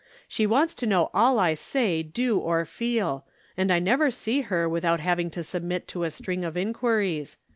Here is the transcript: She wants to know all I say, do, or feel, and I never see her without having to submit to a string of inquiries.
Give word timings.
She 0.27 0.47
wants 0.47 0.73
to 0.81 0.87
know 0.87 1.11
all 1.13 1.37
I 1.37 1.53
say, 1.53 2.01
do, 2.01 2.39
or 2.39 2.65
feel, 2.65 3.23
and 3.55 3.71
I 3.71 3.77
never 3.77 4.09
see 4.09 4.41
her 4.41 4.67
without 4.67 4.99
having 4.99 5.29
to 5.29 5.43
submit 5.43 5.87
to 5.89 6.05
a 6.05 6.09
string 6.09 6.43
of 6.43 6.57
inquiries. 6.57 7.37